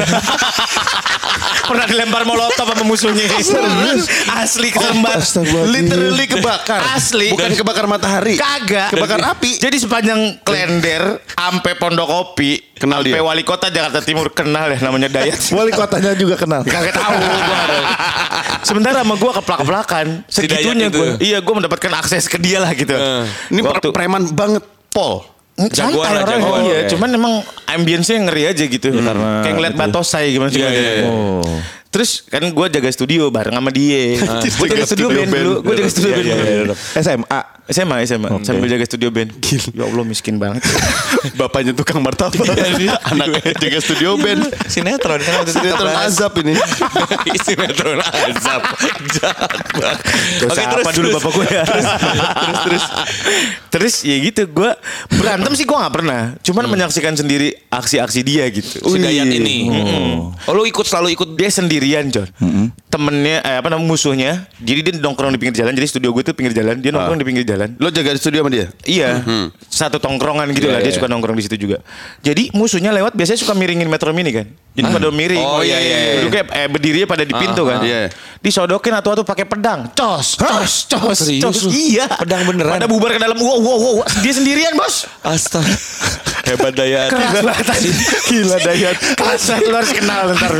[1.63, 3.25] Pernah dilempar molotov sama musuhnya.
[4.35, 5.21] Asli kesembat.
[5.67, 6.81] Literally kebakar.
[6.91, 7.29] Asli.
[7.31, 8.35] Bukan kebakar matahari.
[8.35, 8.89] Kagak.
[8.91, 9.59] Kebakar api.
[9.59, 13.21] Jadi sepanjang Klender sampai Pondok Kopi, Kenal dia?
[13.21, 15.37] wali kota Jakarta Timur kenal ya namanya Dayat.
[15.53, 16.65] Wali kotanya juga kenal.
[16.65, 17.59] Kagak tahu gua.
[18.63, 20.99] Sementara sama gua keplak-keplakan segitunya Dayat itu.
[20.99, 21.11] gua.
[21.21, 22.95] Iya, gua mendapatkan akses ke dia lah gitu.
[23.49, 25.29] Ini pre- preman banget, Pol.
[25.53, 26.61] Santai Jagoan lah, jagoan.
[26.65, 26.89] Iya, Iya.
[26.89, 27.35] cuman emang
[27.69, 28.89] ambience-nya ngeri aja gitu.
[28.89, 29.81] Karena Kayak ngeliat itu.
[29.85, 30.59] Batosai gimana sih.
[30.59, 30.81] Iya, jaga.
[30.81, 31.05] iya.
[31.05, 31.45] Oh.
[31.93, 34.17] Terus kan gue jaga studio bareng sama dia.
[34.59, 35.53] gue jaga studio band dulu.
[35.61, 36.75] Gue jaga studio band dulu.
[36.97, 37.41] SMA.
[37.69, 38.29] SMA, SMA.
[38.43, 39.31] Sambil jaga studio band.
[39.77, 40.65] Ya Allah miskin banget.
[41.39, 42.43] Bapaknya tukang martabak.
[43.13, 44.41] Anaknya jaga studio band.
[44.73, 46.57] Sinetron kan Sinetron azab ini.
[47.45, 48.63] Sinetron azab.
[49.13, 49.99] Jahat banget.
[50.41, 51.65] Dosa apa dulu bapak gue ya.
[51.69, 51.87] terus,
[52.65, 52.85] terus.
[53.69, 54.71] Terus ya gitu gue
[55.21, 56.35] berantem sih gue gak pernah.
[56.41, 58.81] Cuman menyaksikan sendiri aksi-aksi dia gitu.
[58.81, 59.69] Si Dayat ini.
[60.49, 61.49] Oh lu ikut selalu ikut Dia
[61.83, 62.29] sendirian John.
[62.87, 64.47] Temennya eh, apa namanya musuhnya.
[64.63, 65.75] Jadi dia nongkrong di pinggir jalan.
[65.75, 66.79] Jadi studio gue tuh pinggir jalan.
[66.79, 67.75] Dia nongkrong di pinggir jalan.
[67.83, 68.71] Lo jaga di studio sama dia?
[68.87, 69.27] Iya,
[69.67, 70.81] satu tongkrongan gitu Iya, lah.
[70.87, 70.99] Dia iya.
[71.03, 71.83] suka nongkrong di situ juga.
[72.23, 74.47] Jadi musuhnya lewat biasanya suka miringin Metro Mini kan.
[74.73, 75.43] Jadi pada miring.
[75.43, 76.13] Oh, iya, iya, iya.
[76.23, 77.83] Duduknya eh berdirinya pada di pintu kan.
[77.83, 78.09] ah, iya.
[78.41, 79.91] Disodokin atau-atau pakai pedang.
[79.93, 81.69] Cos, cos, cos, Serius cos.
[81.69, 82.07] Iya.
[82.23, 82.79] Pedang beneran?
[82.79, 83.37] Pada bubar ke dalam.
[83.37, 83.97] Wow, wow, wow.
[84.25, 85.09] Dia sendirian bos.
[85.27, 85.69] Astaga.
[86.49, 87.09] Hebat Dayat.
[87.13, 87.67] Keras banget.
[88.27, 88.97] Gila Dayat.
[89.15, 89.69] Keras banget.
[89.71, 90.51] Lu harus kenal ntar.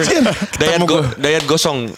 [0.61, 1.03] Dayat, go, gua.
[1.19, 1.93] Dayat gosong.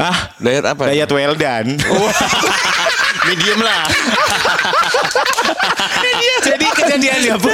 [0.00, 0.88] Ah, Dayat apa?
[0.88, 1.66] Dayat Weldan.
[3.28, 3.84] Medium lah.
[6.40, 7.52] Jadi kejadiannya pun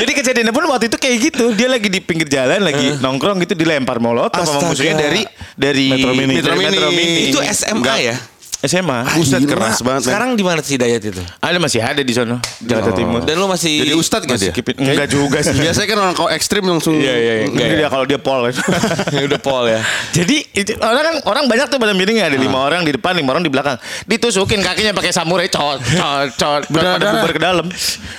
[0.00, 1.44] Jadi kejadiannya pun waktu itu kayak gitu.
[1.52, 5.22] Dia lagi di pinggir jalan lagi nongkrong gitu dilempar molotov sama musuhnya dari
[5.54, 6.34] dari Metro Mini.
[6.40, 6.96] Metro Metro Mini.
[6.96, 7.22] Mini.
[7.36, 8.16] Itu SMA ya?
[8.60, 8.98] SMA.
[9.16, 10.04] Buset keras banget.
[10.04, 11.16] Sekarang di mana sih Dayat itu?
[11.40, 13.24] Ada masih ada di sana Jakarta Timur.
[13.24, 14.48] Dan lu masih Jadi ustad gak dia?
[14.48, 15.56] Masih keep it- Enggak juga sih.
[15.56, 16.92] Biasanya kan orang kalau ekstrim langsung.
[16.92, 17.32] Iya iya iya.
[17.44, 17.78] Enggak Enggak ya?
[17.78, 18.40] dia kalau dia pol.
[19.30, 19.80] udah Paul ya.
[20.12, 23.32] Jadi itu, orang kan orang banyak tuh pada miringnya ada lima orang di depan, lima
[23.32, 23.80] orang di belakang.
[24.04, 26.62] Ditusukin kakinya pakai samurai cot cot cot.
[26.68, 27.66] Benar bubar ke dalam.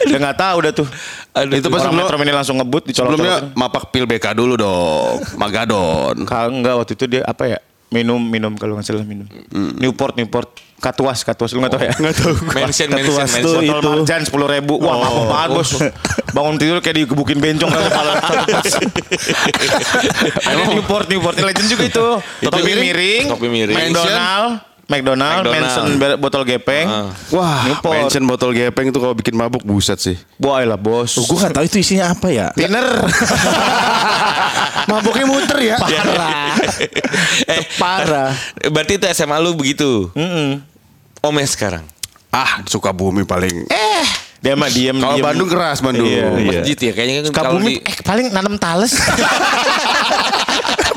[0.02, 0.88] Udah nggak tahu udah tuh.
[1.32, 3.14] Aduh, itu pas sebelum- Metro Mini langsung ngebut dicolok.
[3.14, 5.22] Sebelumnya mapak pil BK dulu dong.
[5.38, 6.28] Magadon.
[6.28, 7.60] Kalau enggak waktu itu dia apa ya?
[7.92, 9.28] Minum minum kalau nggak salah minum.
[9.78, 10.48] Newport Newport.
[10.82, 11.94] Katuas Katuas lu nggak tahu ya?
[11.94, 12.34] Nggak tahu.
[12.58, 13.44] Mention, mention, Ketua mention.
[13.46, 13.90] tuh Botol itu.
[14.02, 14.82] marjan sepuluh ribu.
[14.82, 15.70] Wah mabuk banget bos.
[16.34, 18.18] Bangun tidur kayak digebukin bencong kali kepala.
[20.50, 22.08] Ada Newport Newport Legend juga itu.
[22.42, 22.82] Topi miring.
[22.82, 23.26] miring.
[23.30, 23.78] Topi miring.
[23.78, 24.71] McDonald.
[24.92, 25.96] McDonald, McDonald.
[25.96, 26.88] Be- botol gepeng.
[27.32, 27.96] Wah, Newport.
[27.96, 30.20] mention botol gepeng itu kalau bikin mabuk buset sih.
[30.36, 31.16] Boy lah bos.
[31.16, 32.52] Oh, gue gak tahu itu isinya apa ya.
[32.52, 32.84] Dinner.
[34.92, 35.76] Mabuknya muter ya.
[35.80, 36.52] Parah.
[37.56, 38.36] eh, Parah.
[38.68, 40.12] berarti itu SMA lu begitu.
[41.24, 41.88] Omes sekarang.
[42.32, 43.68] Ah, suka bumi paling.
[43.72, 44.06] Eh,
[44.42, 45.22] dia mah diem Kalau.
[45.22, 46.10] Bandung keras Bandung.
[46.10, 46.66] Iya, iya.
[46.66, 48.98] Masjid ya kayaknya kan kalau Kabumi di eh paling nanam tales.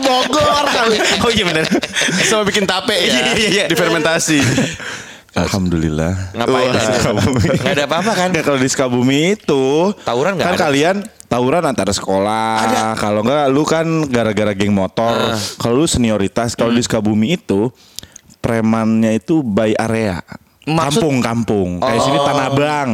[0.05, 0.97] Bogor kali.
[1.25, 1.65] oh iya benar.
[2.29, 3.09] Sama bikin tape ya.
[3.09, 3.65] Iya, iya, iya.
[3.67, 4.39] Difermentasi.
[5.35, 6.31] Alhamdulillah.
[6.31, 6.71] ngapain?
[6.71, 8.29] Nggak ada apa-apa kan?
[8.31, 10.65] Ya, kalau di Sukabumi itu Tawuran nggak kan ada?
[10.71, 12.95] kalian tawuran antara sekolah.
[12.95, 15.35] Kalau enggak lu kan gara-gara geng motor.
[15.59, 17.75] Kalau lu senioritas, kalau di Sukabumi itu
[18.39, 20.23] premannya itu by area.
[20.65, 21.77] Maksud- Kampung-kampung.
[21.77, 22.91] Kayak sini Tanah Abang.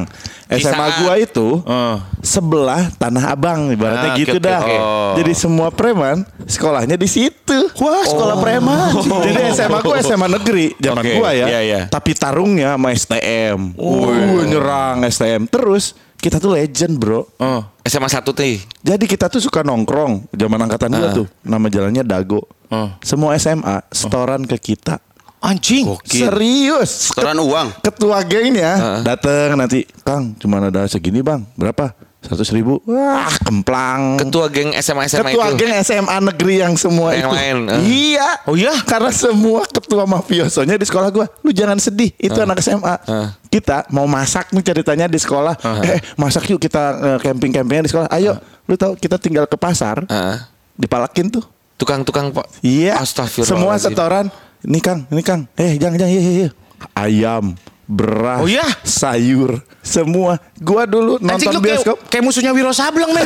[0.51, 1.97] SMA gua itu Oh.
[2.19, 4.61] sebelah Tanah Abang ibaratnya Ah, gitu oke, dah.
[4.61, 4.77] oke.
[5.23, 7.59] Jadi semua preman sekolahnya di situ.
[7.79, 8.91] Wah, sekolah preman.
[8.99, 11.47] Jadi SMA gua SMA negeri zaman Oke, gua ya.
[11.47, 11.81] iya, iya.
[11.87, 13.79] Tapi tarungnya sama STM.
[13.79, 15.47] Uh, nyerang STM.
[15.47, 17.31] Terus kita tuh legend, Bro.
[17.39, 17.63] Oh.
[17.81, 18.59] SMA 1 teh.
[18.83, 21.27] Jadi kita tuh suka nongkrong zaman angkatan gua tuh.
[21.41, 22.43] Nama jalannya Dago.
[22.67, 22.99] Ah.
[23.01, 24.99] Semua SMA setoran ke kita.
[25.40, 25.88] Anjing.
[26.05, 27.09] Serius.
[27.09, 27.68] Setoran uang.
[27.81, 31.96] Ketua gengnya dateng nanti, Kang, cuma ada segini bang, berapa?
[32.20, 32.85] Seratus ribu.
[32.85, 34.20] Wah, kemplang.
[34.20, 35.57] Ketua geng SMA SMA Ketua itu.
[35.57, 37.33] geng SMA negeri yang semua Yang itu.
[37.33, 37.81] lain, eh.
[37.81, 38.29] Iya.
[38.44, 38.76] Oh iya?
[38.85, 41.24] Karena semua ketua mafiosonya di sekolah gua.
[41.40, 43.00] Lu jangan sedih, itu anak SMA.
[43.48, 45.57] Kita mau masak nih ceritanya di sekolah.
[45.81, 48.12] Eh, masak yuk kita eh, camping-campingnya di sekolah.
[48.12, 48.37] Ayo,
[48.68, 50.05] lu tahu kita tinggal ke pasar.
[50.05, 50.37] Heeh.
[50.76, 51.44] Dipalakin tuh.
[51.81, 52.61] Tukang-tukang Pak.
[52.61, 53.00] Iya.
[53.00, 53.48] Astagfirullahaladzim.
[53.48, 54.29] Semua setoran.
[54.61, 55.49] Ini Kang, ini Kang.
[55.57, 56.49] Eh, jangan jangan iya, iya, iya.
[56.92, 58.64] Ayam, beras, Oh iya?
[58.81, 60.37] sayur, semua.
[60.57, 61.96] Gua dulu Anjing nonton lu kayak, bioskop.
[62.09, 63.25] kayak musuhnya Wiro Sableng men.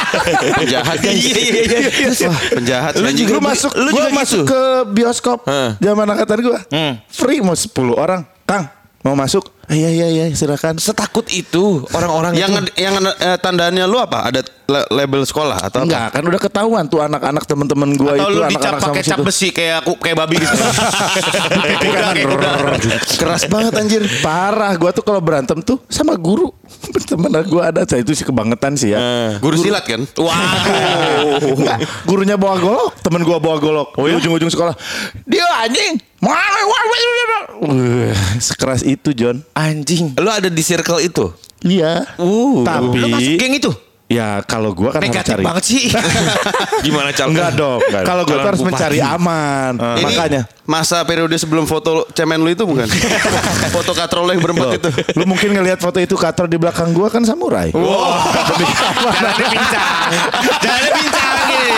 [0.60, 1.12] Penjahat kan.
[1.12, 2.28] Iya iya iya.
[2.28, 2.92] Wah, penjahat.
[2.96, 3.28] Lu anjing.
[3.28, 4.48] juga masuk, lu gua juga masuk gitu?
[4.48, 5.70] ke bioskop Heeh.
[5.80, 6.58] zaman angkatan gua.
[6.68, 6.92] Hmm.
[7.08, 8.20] Free mau 10 orang.
[8.44, 8.64] Kang,
[9.00, 9.44] mau masuk?
[9.70, 10.76] Iya iya iya, silakan.
[10.76, 12.82] Setakut itu orang-orang Yang itu.
[12.82, 14.26] yang eh, tandanya lu apa?
[14.26, 15.86] Ada le- label sekolah atau apa?
[15.86, 19.22] Enggak, kan udah ketahuan tuh anak-anak temen-temen gua Atau itu lu dicap pakai cap situ.
[19.22, 20.50] besi kayak aku kayak babi gitu.
[20.52, 22.50] Kayak kuda, kayak kuda.
[23.14, 24.02] Keras banget anjir.
[24.20, 24.74] Parah.
[24.74, 26.50] Gua tuh kalau berantem tuh sama guru.
[26.80, 29.36] Temen gua ada, saya itu sih kebangetan sih ya.
[29.42, 30.00] Guru silat kan?
[30.16, 31.58] Waduh.
[31.60, 33.88] Enggak, gurunya bawa golok, temen gua bawa golok.
[34.00, 34.16] Oh ya?
[34.16, 34.74] Di ujung-ujung sekolah.
[35.28, 36.00] Dia anjing.
[36.20, 36.40] Wah,
[38.40, 39.44] Sekeras itu, John.
[39.56, 40.16] Anjing.
[40.16, 41.32] Lu ada di circle itu?
[41.60, 42.08] Iya.
[42.16, 43.70] Uh, Tapi lu masuk geng itu?
[44.10, 45.44] Ya kalau gua kan harus Negatif cari.
[45.46, 45.82] banget sih.
[46.86, 47.30] Gimana cal?
[47.30, 47.78] Enggak dong.
[47.86, 49.78] Kalau gua tuh harus mencari aman.
[49.78, 52.86] Ini Makanya masa periode sebelum foto cemen lu itu bukan?
[53.74, 54.90] foto katrol yang berempat itu.
[55.14, 57.70] lu mungkin ngelihat foto itu kator di belakang gua kan samurai.
[57.70, 59.86] Jalannya pincang.
[60.58, 61.70] Jalannya pincang nih.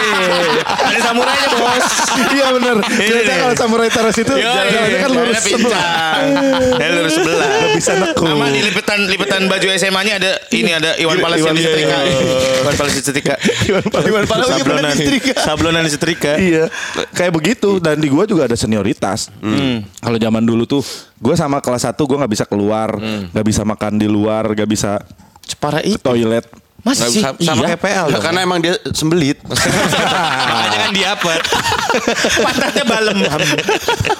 [0.63, 1.87] Ada samurainya bos.
[2.33, 2.77] iya bener.
[2.81, 6.17] Kayaknya kalau samurai taruh situ jalannya kan lurus sebelah.
[6.81, 7.32] Ya lurus sebelah.
[7.83, 8.23] Bisa nekuk.
[8.25, 11.97] Sama di lipetan lipetan baju SMA-nya ada ini ada Iwan Fals yang Iwan- disetrika.
[11.99, 12.39] iya, iya.
[12.63, 13.35] Iwan Fals disetrika.
[13.67, 15.33] Iwan Fals juga pernah Sablonan disetrika.
[15.37, 16.33] sablonan disetrika.
[16.39, 16.65] Iya,
[17.11, 19.35] kayak begitu dan di gua juga ada senioritas.
[19.99, 20.83] Kalau zaman dulu tuh,
[21.19, 22.95] gua sama kelas 1 gua nggak bisa keluar,
[23.29, 25.03] nggak bisa makan di luar, nggak bisa
[25.43, 26.01] Separah ke itu.
[26.01, 26.47] toilet.
[26.83, 27.23] Masih sih.
[27.23, 27.69] Sama, sama Iya.
[27.71, 29.39] kayak PL Ya, karena emang dia sembelit.
[29.47, 31.41] Makanya kan diapet.
[32.45, 33.17] Pantatnya balem.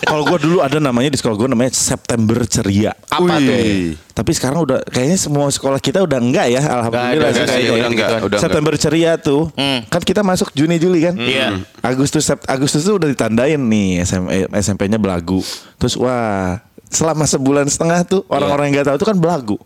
[0.03, 2.95] Kalau gua dulu ada namanya di sekolah gua namanya September Ceria.
[3.09, 3.99] Apa tuh?
[4.13, 7.73] Tapi sekarang udah kayaknya semua sekolah kita udah enggak ya, alhamdulillah nggak sih, kayaknya.
[7.73, 8.41] udah enggak, udah enggak.
[8.41, 9.43] September Ceria tuh.
[9.89, 11.15] Kan kita masuk Juni Juli kan?
[11.17, 11.65] Iya.
[11.81, 15.41] Agustus Agustus tuh udah ditandain nih SM, eh, SMP-nya belagu.
[15.77, 16.61] Terus wah,
[16.93, 19.57] selama sebulan setengah tuh orang-orang yang nggak tahu tuh kan belagu.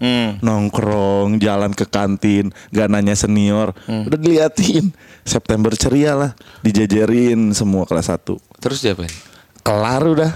[0.40, 3.74] Nongkrong, jalan ke kantin, gak nanya senior.
[3.90, 4.94] Udah diliatin.
[5.26, 8.62] September ceria lah, dijejerin semua kelas 1.
[8.62, 9.10] Terus diapain?
[9.66, 10.32] Kelar udah.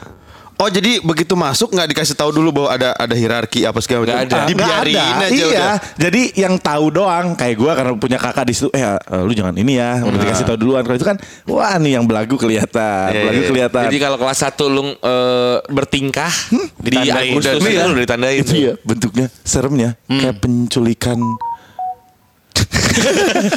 [0.60, 4.28] Oh jadi begitu masuk nggak dikasih tahu dulu bahwa ada ada hierarki apa segala macam.
[4.28, 4.38] Ada.
[4.44, 5.24] Dibiarin Nggak ada.
[5.24, 5.48] aja iya.
[5.48, 5.74] udah.
[5.96, 9.56] Jadi yang tahu doang kayak gua karena punya kakak di situ, eh eh, lu jangan
[9.56, 10.84] ini ya, udah dikasih tahu duluan.
[10.84, 11.16] Kalau itu kan
[11.48, 13.48] wah nih yang belagu kelihatan, Iya, belagu iya.
[13.48, 13.82] kelihatan.
[13.88, 16.32] Jadi kalau kelas 1 lu eh, bertingkah
[16.76, 17.32] di Ditandain.
[17.32, 17.84] Agustus Udah, iya.
[17.88, 18.38] udah ditandain.
[18.44, 21.16] itu ya bentuknya seremnya kayak penculikan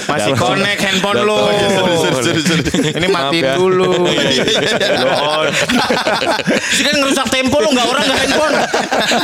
[0.06, 2.32] Masih connect handphone sorry.
[2.94, 3.54] Ini matiin Maaf ya.
[3.58, 3.92] dulu.
[6.72, 8.54] Sih kan ngerusak tempo lo nggak orang nggak handphone.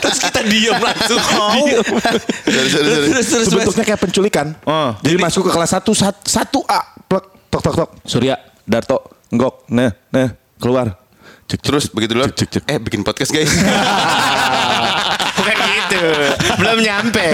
[0.01, 1.19] Terus kita diem langsung.
[1.19, 3.07] Sorry, sorry, sorry.
[3.11, 4.91] Terus terus bentuknya kayak penculikan Oh.
[5.01, 5.85] jadi masuk ke kelas 1
[6.25, 10.93] satu A plek tok tok tok Surya Darto Nggok nah nah keluar
[11.45, 12.63] cek, cek, Terus begitu cek, cek.
[12.65, 13.49] Eh bikin podcast guys.
[16.55, 17.25] Belum nyampe.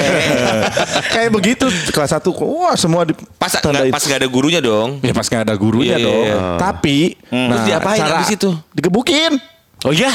[1.14, 5.00] kayak begitu kelas 1 wah semua di Pas nggak- pas nggak ada gurunya dong.
[5.00, 6.38] ya pas nggak ada gurunya Iya, dong iya.
[6.58, 8.50] tapi Terus diapain abis itu?
[8.72, 9.34] digebukin
[9.82, 10.12] Oh iya.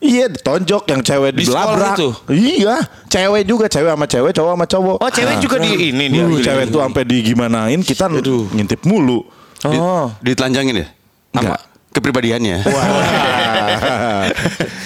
[0.00, 1.94] Iya ditonjok yang cewek Di sekolah dilabrak.
[1.94, 2.08] itu?
[2.32, 4.96] Iya, cewek juga, cewek sama cewek, cowok sama cowok.
[4.96, 6.24] Oh cewek juga di ini dia.
[6.24, 9.28] Uh, cewek tuh sampai digimanain kita ngintip mulu.
[9.60, 10.08] Oh.
[10.24, 10.88] Ditelanjangin ya?
[11.36, 11.60] Enggak.
[11.90, 12.62] Kepribadiannya.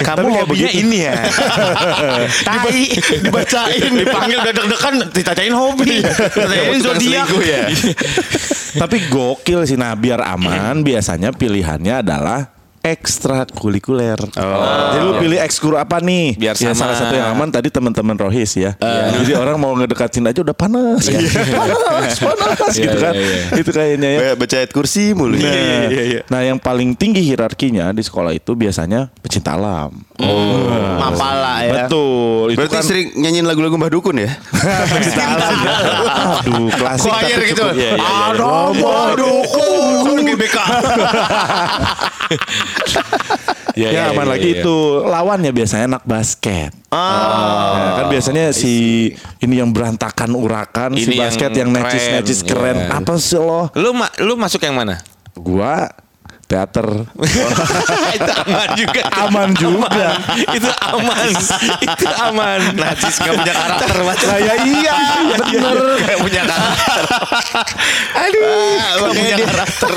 [0.04, 0.80] Kamu Tapi kayak hobinya begitu.
[0.88, 1.14] ini ya.
[2.48, 2.80] Tai.
[3.20, 3.92] Dibacain.
[3.92, 4.94] Dipanggil deg-degan.
[5.12, 6.00] Ditanyain hobi.
[6.00, 7.26] Ditanyain tukang zodiak.
[7.44, 7.64] ya?
[8.82, 9.76] Tapi gokil sih.
[9.76, 12.53] Nah biar aman biasanya pilihannya adalah
[12.84, 14.20] ekstrakurikuler.
[14.36, 16.36] Jadi lu pilih ekskul apa nih?
[16.36, 16.84] Biar ya, sama.
[16.84, 18.76] salah satu yang aman tadi teman-teman Rohis ya.
[19.24, 23.14] Jadi orang mau ngedekatin aja udah panas, panas, panas gitu kan.
[23.56, 24.20] Itu kayaknya ya.
[24.36, 25.40] Baca ayat kursi mulu.
[25.40, 29.96] Nah, nah, yang paling tinggi hierarkinya di sekolah itu biasanya pecinta alam.
[31.00, 31.88] Mapala ya.
[31.88, 32.52] Betul.
[32.52, 34.28] Itu Berarti kan sering nyanyiin lagu-lagu Mbah Dukun ya?
[34.92, 35.56] pecinta alam.
[36.44, 37.64] Aduh, klasik Choir tapi gitu.
[37.64, 37.96] cukup.
[38.04, 40.56] Ada dukun GBK.
[43.74, 44.62] Ya, Iya, aman iya, lagi iya.
[44.62, 46.70] itu lawannya biasanya anak basket.
[46.88, 49.10] Nah, kan biasanya si
[49.42, 52.54] ini yang berantakan urakan, si Ini yang basket yang necis necis keren.
[52.70, 53.02] keren, iya.
[53.02, 53.74] Apa sih lo?
[53.74, 55.02] Lu ma- lu masuk yang mana?
[55.34, 55.90] Gua
[56.44, 56.86] teater
[58.16, 59.02] itu aman juga.
[59.24, 60.06] aman juga.
[60.52, 61.28] itu aman.
[61.80, 62.60] itu aman.
[62.76, 64.26] Najis gak punya karakter macam.
[64.28, 64.96] Nah, ya iya,
[65.32, 65.76] bener.
[66.04, 67.02] Gak punya karakter.
[68.14, 68.76] Aduh.
[68.76, 69.92] Gak punya karakter.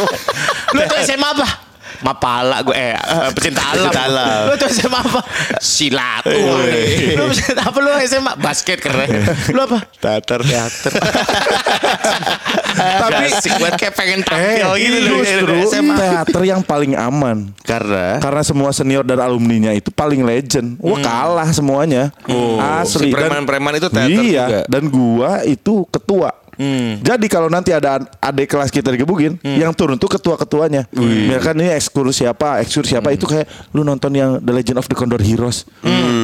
[0.73, 1.66] Lu tuh SMA apa?
[2.01, 3.89] Mapala gue eh eh, pecinta alam.
[3.89, 4.41] Pecinta alam.
[4.47, 5.21] Lu tuh SMA apa?
[5.57, 6.23] Silat.
[6.27, 7.15] Woi.
[7.17, 8.31] Lu pecinta apa lu SMA?
[8.37, 9.09] Basket keren.
[9.55, 9.79] Lu apa?
[9.97, 10.39] Teater.
[10.45, 10.91] Teater.
[12.77, 15.19] Tapi Asik banget kayak pengen eh, tampil gitu loh.
[15.21, 15.55] justru
[15.97, 17.49] teater yang paling aman.
[17.65, 20.77] Karena Karena semua senior dan alumninya itu paling legend.
[20.79, 22.13] Wah kalah semuanya.
[22.81, 23.09] Asli.
[23.09, 24.59] Si Dan- preman-preman itu teater iya, juga.
[24.69, 26.29] Dan gua itu ketua.
[26.99, 30.89] Jadi kalau nanti ada adik kelas kita digebukin, yang turun tuh ketua-ketuanya.
[30.93, 34.97] Misalkan ini ekskur siapa, ekskur siapa itu kayak lu nonton yang The Legend of the
[34.97, 35.63] Condor Heroes.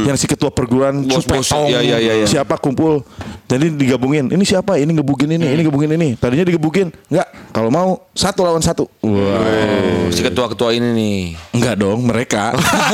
[0.04, 2.28] Yang si ketua perguruan Cupetong, iya, iya, iya, iya.
[2.28, 3.06] siapa kumpul.
[3.48, 4.34] Jadi digabungin.
[4.34, 4.76] Ini siapa?
[4.82, 6.18] Ini ngebugin ini, ini ngebugin ini.
[6.18, 6.90] Tadinya digebukin.
[7.08, 8.90] Enggak, kalau mau satu lawan satu.
[9.06, 10.10] Wah.
[10.10, 11.20] Si ketua-ketua ini nih.
[11.54, 12.52] Enggak dong, mereka.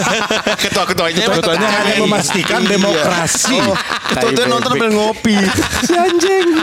[0.67, 1.87] Ketua-ketuanya emang Ketuanya tetangga.
[1.87, 3.57] hanya memastikan demokrasi.
[4.11, 5.37] Ketua tuh nonton sambil ngopi.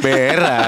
[0.04, 0.65] berak.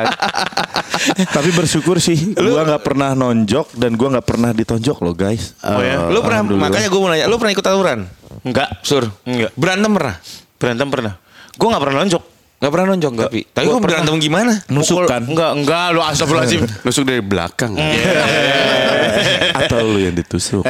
[1.08, 5.54] Tapi bersyukur sih, gua nggak pernah nonjok dan gua nggak pernah ditonjok loh guys.
[5.62, 6.10] Oh ya?
[6.10, 8.08] Lu pernah makanya gue mau nanya, lu pernah ikut tawuran?
[8.42, 8.68] Enggak.
[8.82, 9.04] Sur.
[9.24, 9.50] Enggak.
[9.54, 10.14] Berantem pernah?
[10.58, 11.12] Berantem pernah.
[11.58, 12.22] Gue gak pernah nonjok.
[12.58, 13.40] Gak pernah nonjok tapi.
[13.46, 14.52] Tapi Gua lu berantem gimana?
[14.66, 15.22] Nusuk kan?
[15.22, 16.62] Enggak, enggak lu astagfirullahaladzim.
[16.86, 17.78] Nusuk dari belakang.
[19.62, 20.66] Atau lu yang ditusuk.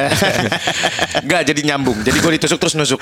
[1.25, 1.97] Enggak jadi nyambung.
[2.05, 3.01] Jadi gue ditusuk terus nusuk.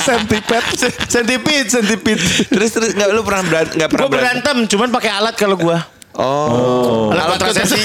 [0.00, 0.64] Sentipet.
[1.08, 2.18] Sentipit, sentipit.
[2.50, 5.76] terus terus nggak lu pernah beran, nggak pernah Gue berantem, cuman pakai alat kalau gue.
[6.14, 7.10] Oh.
[7.10, 7.82] Alat kontrasepsi.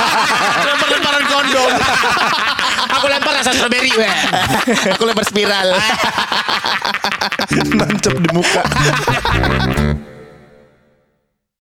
[0.66, 1.72] Lempar-lemparan kondom.
[2.94, 4.14] Aku lempar rasa strawberry, weh.
[4.94, 5.74] Aku lempar spiral.
[7.74, 8.62] Nancep di muka.